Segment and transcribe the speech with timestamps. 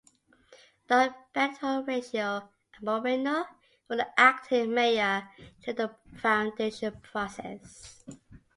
[0.87, 3.45] Don Benito Recio and Moreno
[3.87, 5.29] were the acting mayor
[5.63, 8.03] during the foundation process.